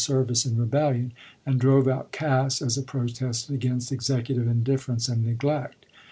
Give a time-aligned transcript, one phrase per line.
[0.03, 1.11] service in rebellion,
[1.45, 5.85] and drove out Cass as a protest against Executive indifference and neglect.